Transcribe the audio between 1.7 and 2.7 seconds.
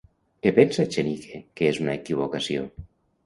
és una equivocació?